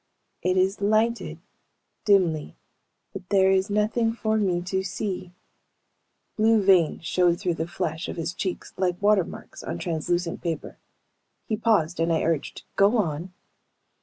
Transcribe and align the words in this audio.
"It 0.41 0.57
is 0.57 0.81
lighted, 0.81 1.37
dimly, 2.05 2.55
but 3.13 3.29
there 3.29 3.51
is 3.51 3.69
nothing 3.69 4.13
for 4.13 4.35
me 4.35 4.63
to 4.63 4.81
see." 4.81 5.31
Blue 6.37 6.59
veins 6.63 7.05
showed 7.05 7.39
through 7.39 7.53
the 7.53 7.67
flesh 7.67 8.07
of 8.09 8.15
his 8.17 8.33
cheeks 8.33 8.73
like 8.77 8.99
watermarks 8.99 9.61
on 9.61 9.77
translucent 9.77 10.41
paper. 10.41 10.79
He 11.45 11.55
paused 11.55 11.99
and 11.99 12.11
I 12.11 12.23
urged, 12.23 12.63
"Go 12.75 12.97
on." 12.97 13.31